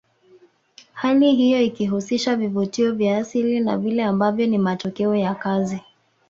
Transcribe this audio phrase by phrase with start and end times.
[0.93, 5.81] Hali hiyo ikihusisha vivutio vya asili na vile ambavyo ni matokeo ya kazi